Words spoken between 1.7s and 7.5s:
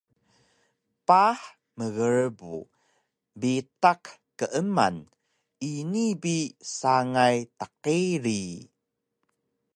mgrbu bitaq keeman ini bi sangay